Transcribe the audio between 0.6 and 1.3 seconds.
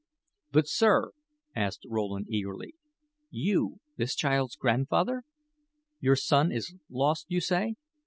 sir,"